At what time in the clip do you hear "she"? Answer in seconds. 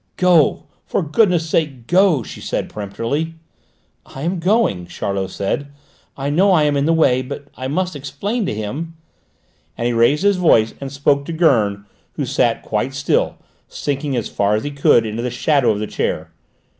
2.23-2.41